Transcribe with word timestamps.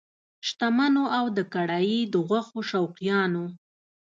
شتمنو 0.47 1.03
او 1.17 1.25
د 1.37 1.39
کړایي 1.53 1.99
د 2.13 2.15
غوښو 2.27 2.59
شوقیانو! 2.71 3.45